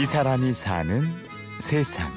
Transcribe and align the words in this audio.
이 0.00 0.06
사람이 0.06 0.54
사는 0.54 1.02
세상. 1.58 2.10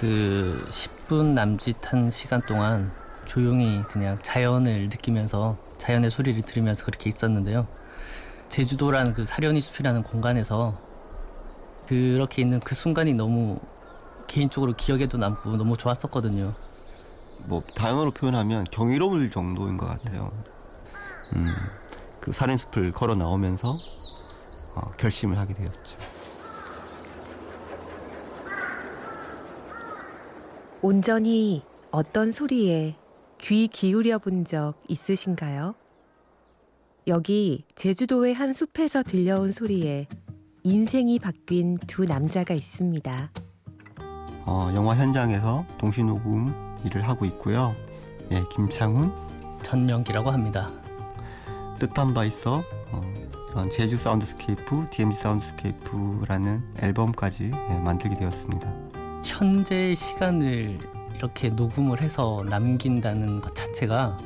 그 0.00 0.66
10분 0.68 1.34
남짓한 1.34 2.10
시간 2.10 2.42
동안 2.44 2.90
조용히 3.26 3.84
그냥 3.84 4.18
자연을 4.20 4.88
느끼면서 4.88 5.56
자연의 5.78 6.10
소리를 6.10 6.42
들으면서 6.42 6.84
그렇게 6.84 7.08
있었는데요. 7.08 7.68
제주도라는 8.48 9.12
그 9.12 9.24
사려니 9.24 9.60
숲이라는 9.60 10.02
공간에서 10.02 10.76
그렇게 11.86 12.42
있는 12.42 12.58
그 12.58 12.74
순간이 12.74 13.14
너무 13.14 13.60
개인적으로 14.26 14.72
기억에도 14.72 15.16
남고 15.16 15.56
너무 15.56 15.76
좋았었거든요. 15.76 16.54
뭐 17.44 17.62
단어로 17.76 18.10
표현하면 18.10 18.64
경이로울 18.72 19.30
정도인 19.30 19.76
것 19.76 19.86
같아요. 19.86 20.32
음, 21.36 21.54
그 22.22 22.32
사린숲을 22.32 22.92
걸어 22.92 23.14
나오면서 23.16 23.76
어, 24.74 24.90
결심을 24.96 25.36
하게 25.38 25.54
되었죠. 25.54 25.98
온전히 30.80 31.62
어떤 31.90 32.32
소리에 32.32 32.96
귀 33.38 33.66
기울여 33.68 34.18
본 34.18 34.44
적 34.44 34.74
있으신가요? 34.88 35.74
여기 37.08 37.64
제주도의 37.74 38.34
한 38.34 38.52
숲에서 38.54 39.02
들려온 39.02 39.50
소리에 39.50 40.06
인생이 40.62 41.18
바뀐 41.18 41.76
두 41.88 42.04
남자가 42.04 42.54
있습니다. 42.54 43.30
어, 44.46 44.70
영화 44.74 44.94
현장에서 44.94 45.66
동시 45.76 46.04
녹음 46.04 46.54
일을 46.84 47.08
하고 47.08 47.24
있고요. 47.24 47.74
예, 48.30 48.44
김창훈, 48.52 49.12
전영기라고 49.64 50.30
합니다. 50.30 50.70
뜻한 51.88 52.14
바 52.14 52.24
있어 52.24 52.62
어, 52.92 53.14
이런 53.50 53.68
제주 53.68 53.96
soundscape, 53.96 54.86
DMZ 54.90 55.20
soundscape라는 55.20 56.62
앨범까지 56.80 57.50
예, 57.52 57.78
만들게 57.80 58.14
되었습니다. 58.16 58.72
현재 59.24 59.92
시간을 59.94 60.78
이렇게 61.16 61.48
녹음을 61.48 62.00
해서 62.00 62.44
남긴다는 62.48 63.40
것 63.40 63.54
자체가 63.56 64.16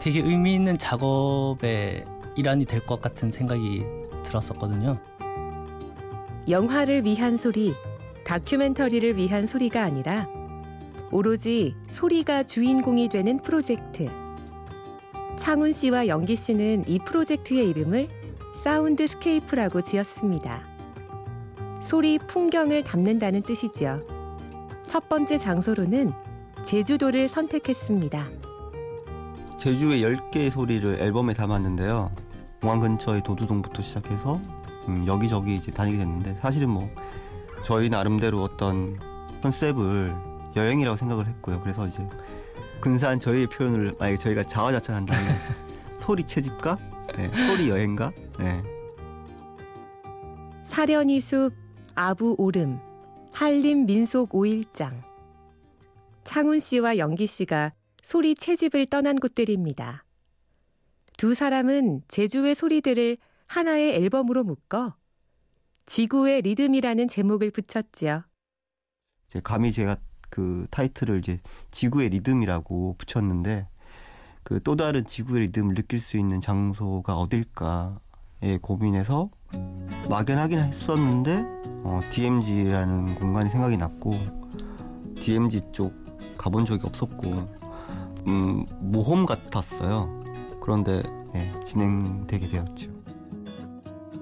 되게 0.00 0.20
의미 0.20 0.54
있는 0.54 0.78
작업의 0.78 2.06
일환이 2.36 2.64
될 2.64 2.84
것 2.86 3.00
같은 3.02 3.30
생각이 3.30 3.84
들었었거든요. 4.22 4.98
영화를 6.48 7.04
위한 7.04 7.36
소리, 7.36 7.74
다큐멘터리를 8.24 9.16
위한 9.18 9.46
소리가 9.46 9.82
아니라 9.82 10.26
오로지 11.10 11.74
소리가 11.88 12.42
주인공이 12.44 13.08
되는 13.08 13.38
프로젝트. 13.38 14.08
창훈 15.38 15.72
씨와 15.72 16.06
영기 16.06 16.36
씨는 16.36 16.84
이 16.86 16.98
프로젝트의 17.00 17.68
이름을 17.70 18.08
soundscape라고 18.62 19.82
지었습니다. 19.82 20.62
소리 21.82 22.18
풍경을 22.18 22.84
담는다는 22.84 23.42
뜻이지요. 23.42 24.00
첫 24.86 25.08
번째 25.08 25.38
장소로는 25.38 26.12
제주도를 26.64 27.28
선택했습니다. 27.28 28.26
제주의 29.58 30.02
10개의 30.02 30.50
소리를 30.50 31.00
앨범에 31.00 31.34
담았는데요. 31.34 32.10
공항 32.60 32.80
근처의 32.80 33.22
도두동부터 33.22 33.82
시작해서 33.82 34.40
음, 34.88 35.04
여기저기 35.06 35.56
이제 35.56 35.72
다니게 35.72 35.98
됐는데 35.98 36.36
사실은 36.36 36.70
뭐 36.70 36.88
저희 37.64 37.88
나름대로 37.88 38.42
어떤 38.42 38.98
컨셉을 39.42 40.14
여행이라고 40.56 40.96
생각을 40.96 41.26
했고요. 41.26 41.60
그래서 41.60 41.86
이제 41.86 42.08
근사한 42.80 43.20
저희의 43.20 43.46
표현을 43.48 43.94
만약에 43.98 44.16
저희가 44.16 44.44
자화자찬한다면 44.44 45.36
소리 45.96 46.24
채집가, 46.24 46.76
네, 47.16 47.30
소리 47.46 47.70
여행가, 47.70 48.10
네. 48.38 48.62
사려니 50.64 51.20
숲, 51.20 51.52
아부 51.94 52.34
오름, 52.38 52.78
한림 53.32 53.86
민속 53.86 54.30
5일장. 54.30 55.02
창훈 56.24 56.58
씨와 56.58 56.98
영기 56.98 57.26
씨가 57.26 57.72
소리 58.02 58.34
채집을 58.34 58.86
떠난 58.86 59.16
곳들입니다. 59.16 60.04
두 61.16 61.34
사람은 61.34 62.02
제주의 62.08 62.54
소리들을 62.54 63.16
하나의 63.46 63.94
앨범으로 63.94 64.44
묶어 64.44 64.94
지구의 65.86 66.42
리듬이라는 66.42 67.08
제목을 67.08 67.50
붙였지요. 67.50 68.24
감히 69.42 69.72
제가 69.72 69.96
그 70.34 70.66
타이틀을 70.72 71.20
이제 71.20 71.38
지구의 71.70 72.08
리듬이라고 72.08 72.96
붙였는데 72.98 73.68
그 74.42 74.58
또 74.64 74.74
다른 74.74 75.06
지구의 75.06 75.42
리듬을 75.42 75.76
느낄 75.76 76.00
수 76.00 76.16
있는 76.16 76.40
장소가 76.40 77.16
어딜까에 77.16 78.58
고민해서 78.60 79.30
막연하긴 80.10 80.58
했었는데 80.58 81.44
어, 81.84 82.00
DMZ라는 82.10 83.14
공간이 83.14 83.48
생각이 83.48 83.76
났고 83.76 84.18
DMZ 85.20 85.70
쪽 85.70 85.94
가본 86.36 86.66
적이 86.66 86.82
없었고 86.88 87.30
음, 88.26 88.66
모험 88.80 89.26
같았어요. 89.26 90.24
그런데 90.60 91.00
예, 91.36 91.52
진행되게 91.64 92.48
되었죠. 92.48 92.90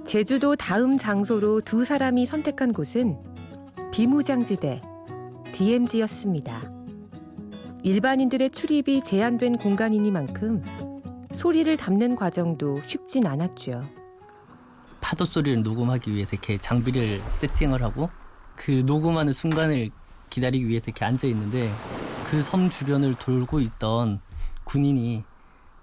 제주도 0.05 0.57
다음 0.57 0.99
장소로 0.99 1.63
두 1.63 1.87
사람이 1.87 2.27
선택한 2.27 2.75
곳은 2.75 3.17
비무장지대 3.93 4.92
DMZ였습니다. 5.53 6.63
일반인들의 7.83 8.51
출입이 8.51 9.03
제한된 9.05 9.57
공간이니만큼 9.59 10.63
소리를 11.35 11.77
담는 11.77 12.17
과정도 12.17 12.83
쉽진 12.83 13.27
않았죠. 13.27 13.85
파도 15.01 15.25
소리를 15.25 15.63
녹음하기 15.63 16.13
위해서 16.13 16.31
이렇게 16.33 16.59
장비를 16.59 17.23
세팅을 17.29 17.83
하고 17.83 18.09
그 18.57 18.83
녹음하는 18.87 19.33
순간을 19.33 19.91
기다리기 20.31 20.69
위해서 20.69 20.85
이렇게 20.89 21.05
앉아 21.05 21.27
있는데 21.29 21.73
그 22.25 22.41
섬 22.41 22.71
주변을 22.71 23.17
돌고 23.17 23.61
있던 23.61 24.21
군인이 24.65 25.25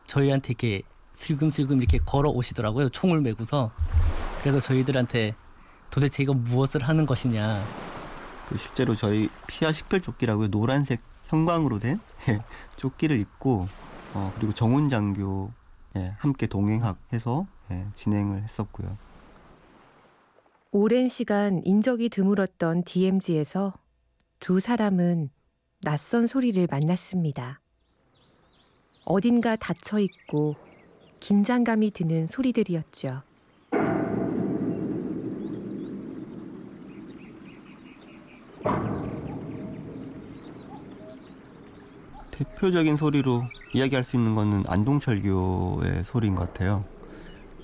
저희한테 0.08 0.50
이렇게 0.50 0.82
슬금슬금 1.14 1.78
이렇게 1.78 2.00
걸어 2.00 2.30
오시더라고요. 2.30 2.90
총을 2.90 3.22
메고서. 3.22 3.72
그래서 4.42 4.60
저희들한테 4.60 5.36
도대체 5.92 6.24
이거 6.24 6.34
무엇을 6.34 6.82
하는 6.82 7.06
것이냐. 7.06 7.64
그 8.50 8.58
실제로 8.58 8.96
저희 8.96 9.30
피아 9.48 9.72
식별 9.72 10.02
조끼라고요. 10.02 10.50
노란색 10.50 11.02
형광으로 11.28 11.80
된 11.80 12.00
예, 12.30 12.40
조끼를 12.76 13.22
입고 13.22 13.68
어, 14.16 14.34
그리고 14.36 14.54
정훈 14.54 14.90
장교 14.90 15.52
예, 15.96 16.16
함께 16.18 16.48
동행해서 16.48 17.46
예, 17.72 17.86
진행을 17.94 18.42
했었고요. 18.44 18.98
오랜 20.72 21.08
시간 21.08 21.62
인적이 21.64 22.10
드물었던 22.10 22.84
DMZ에서 22.84 23.74
두 24.40 24.60
사람은 24.60 25.30
낯선 25.82 26.28
소리를 26.28 26.68
만났습니다. 26.70 27.62
어딘가 29.06 29.56
닫혀 29.56 30.00
있고 30.00 30.56
긴장감이 31.20 31.92
드는 31.92 32.28
소리들이었죠. 32.28 33.24
대표적인 42.60 42.98
소리로 42.98 43.46
이야기할 43.74 44.04
수 44.04 44.18
있는 44.18 44.36
거는 44.36 44.66
안동철교의 44.68 46.04
소리인 46.04 46.36
것 46.36 46.48
같아요. 46.48 46.84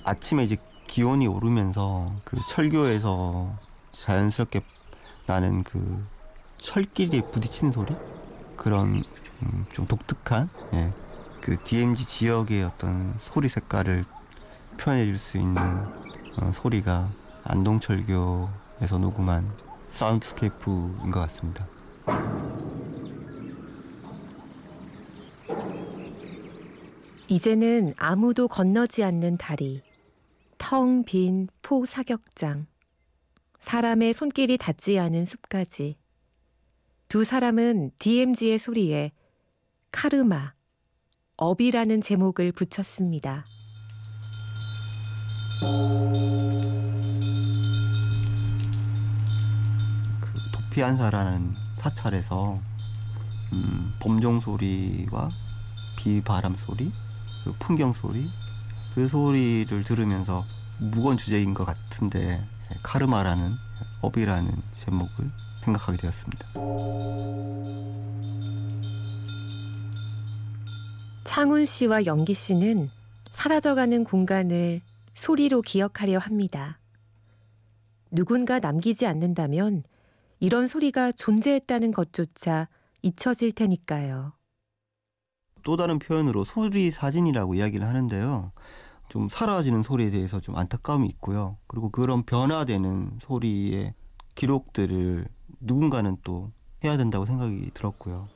아침에 0.04 0.42
이제 0.42 0.56
기온이 0.86 1.26
오르면서 1.26 2.12
그 2.24 2.38
철교에서 2.48 3.54
자연스럽게 3.92 4.62
나는 5.26 5.64
그 5.64 6.02
철끼리 6.56 7.20
부딪히는 7.30 7.72
소리 7.72 7.94
그런 8.56 9.04
음, 9.42 9.66
좀 9.70 9.86
독특한 9.86 10.48
예, 10.72 10.92
그 11.42 11.62
DMZ 11.62 12.06
지역의 12.06 12.64
어떤 12.64 13.14
소리 13.18 13.50
색깔을 13.50 14.06
표현해 14.78 15.04
줄 15.04 15.18
수 15.18 15.36
있는 15.36 15.60
어, 16.38 16.52
소리가 16.54 17.10
안동철교에서 17.44 18.98
녹음한 18.98 19.46
사운드스케이프인 19.92 21.10
것 21.10 21.20
같습니다. 21.20 21.66
이제는 27.28 27.94
아무도 27.96 28.46
건너지 28.48 29.02
않는 29.02 29.36
다리, 29.36 29.82
텅 30.58 31.04
빈 31.04 31.48
포 31.62 31.84
사격장, 31.84 32.66
사람의 33.58 34.14
손길이 34.14 34.56
닿지 34.56 34.98
않은 34.98 35.24
숲까지. 35.24 35.96
두 37.08 37.24
사람은 37.24 37.90
DMZ의 37.98 38.58
소리에 38.58 39.10
카르마, 39.90 40.52
업이라는 41.36 42.00
제목을 42.00 42.52
붙였습니다. 42.52 43.44
그 50.20 50.32
도피한사라는 50.52 51.54
사찰에서 51.78 52.60
음, 53.52 53.92
범종 54.00 54.40
소리와 54.40 55.30
비바람 55.96 56.56
소리, 56.56 56.92
그리고 57.46 57.58
풍경 57.60 57.92
소리, 57.92 58.28
그 58.96 59.06
소리를 59.06 59.84
들으면서 59.84 60.44
무거운 60.80 61.16
주제인 61.16 61.54
것 61.54 61.64
같은데 61.64 62.44
예, 62.72 62.76
카르마라는 62.82 63.52
업이라는 64.02 64.50
제목을 64.72 65.30
생각하게 65.62 65.98
되었습니다. 65.98 66.48
창훈 71.22 71.64
씨와 71.64 72.06
영기 72.06 72.34
씨는 72.34 72.90
사라져가는 73.30 74.02
공간을 74.02 74.80
소리로 75.14 75.62
기억하려 75.62 76.18
합니다. 76.18 76.80
누군가 78.10 78.58
남기지 78.58 79.06
않는다면 79.06 79.84
이런 80.40 80.66
소리가 80.66 81.12
존재했다는 81.12 81.92
것조차 81.92 82.68
잊혀질 83.02 83.52
테니까요. 83.52 84.32
또 85.66 85.76
다른 85.76 85.98
표현으로 85.98 86.44
소리 86.44 86.92
사진이라고 86.92 87.56
이야기를 87.56 87.84
하는데요. 87.84 88.52
좀 89.08 89.28
사라지는 89.28 89.82
소리에 89.82 90.10
대해서 90.10 90.38
좀 90.38 90.54
안타까움이 90.54 91.08
있고요. 91.08 91.56
그리고 91.66 91.90
그런 91.90 92.22
변화되는 92.22 93.18
소리의 93.20 93.92
기록들을 94.36 95.26
누군가는 95.58 96.16
또 96.22 96.52
해야 96.84 96.96
된다고 96.96 97.26
생각이 97.26 97.72
들었고요. 97.74 98.28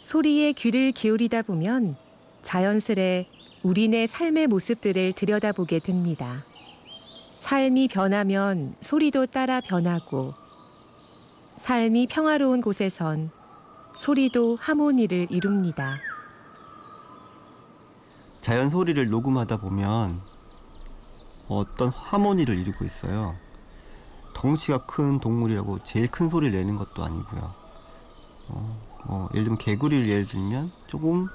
소리에 0.00 0.52
귀를 0.52 0.92
기울이다 0.92 1.42
보면 1.42 1.96
자연스레 2.40 3.26
우리네 3.64 4.06
삶의 4.06 4.46
모습들을 4.46 5.12
들여다보게 5.12 5.80
됩니다. 5.80 6.42
삶이 7.40 7.88
변하면 7.88 8.76
소리도 8.80 9.26
따라 9.26 9.60
변하고 9.60 10.32
삶이 11.58 12.06
평화로운 12.06 12.62
곳에선 12.62 13.30
소리도 13.96 14.58
하모니를 14.60 15.28
이룹니다. 15.30 15.98
자연 18.42 18.70
소리를 18.70 19.08
녹음하다 19.08 19.56
보면 19.56 20.20
어떤 21.48 21.88
하모니를 21.88 22.58
이루고 22.58 22.84
있어요. 22.84 23.34
덩치가 24.34 24.84
큰 24.84 25.18
동물이라고 25.18 25.82
제일 25.84 26.10
큰 26.10 26.28
소리를 26.28 26.56
내는 26.56 26.76
것도 26.76 27.02
아니고요. 27.02 27.54
어, 28.48 28.80
뭐 29.06 29.28
예를 29.32 29.44
들면 29.44 29.58
개구리를 29.58 30.08
예를 30.08 30.26
들면 30.26 30.70
조금 30.86 31.28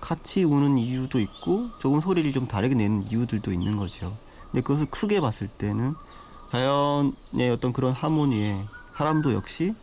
같이 0.00 0.44
우는 0.44 0.78
이유도 0.78 1.20
있고 1.20 1.68
조금 1.78 2.00
소리를 2.00 2.32
좀 2.32 2.48
다르게 2.48 2.74
내는 2.74 3.02
이유들도 3.02 3.52
있는 3.52 3.76
거죠. 3.76 4.16
근데 4.50 4.62
그것을 4.62 4.86
크게 4.86 5.20
봤을 5.20 5.48
때는 5.48 5.94
자연의 6.50 7.50
어떤 7.52 7.74
그런 7.74 7.92
하모니에 7.92 8.66
사람도 8.96 9.34
역시 9.34 9.74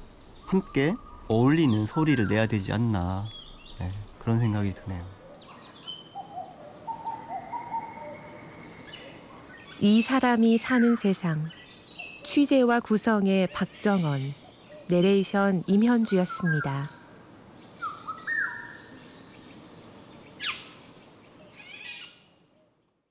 함께 0.46 0.96
어울리는 1.28 1.86
소리를 1.86 2.28
내야 2.28 2.46
되지 2.46 2.72
않나 2.72 3.28
네, 3.80 3.92
그런 4.20 4.40
생각이 4.40 4.74
드네요. 4.74 5.04
이 9.82 10.02
사람이 10.02 10.58
사는 10.58 10.96
세상 10.96 11.46
취재와 12.24 12.80
구성의 12.80 13.48
박정원 13.54 14.34
내레이션 14.88 15.64
임현주였습니다. 15.68 16.95